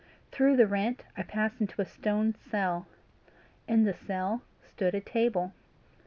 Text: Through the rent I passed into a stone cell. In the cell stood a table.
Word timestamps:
Through 0.31 0.55
the 0.57 0.65
rent 0.65 1.03
I 1.15 1.21
passed 1.21 1.61
into 1.61 1.79
a 1.79 1.85
stone 1.85 2.33
cell. 2.33 2.87
In 3.67 3.83
the 3.83 3.93
cell 3.93 4.41
stood 4.67 4.95
a 4.95 4.99
table. 4.99 5.53